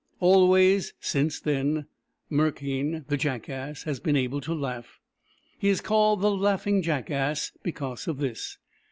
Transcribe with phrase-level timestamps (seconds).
[0.19, 1.85] Always since then,
[2.27, 4.99] Merkein, the Jackass, has been able to laugh.
[5.59, 8.57] He is called the Laughing Jackass, because of this.